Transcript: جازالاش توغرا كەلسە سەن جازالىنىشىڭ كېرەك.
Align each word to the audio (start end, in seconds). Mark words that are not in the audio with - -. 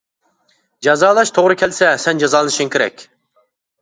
جازالاش 0.87 1.31
توغرا 1.35 1.57
كەلسە 1.65 1.91
سەن 2.07 2.25
جازالىنىشىڭ 2.25 2.73
كېرەك. 2.77 3.05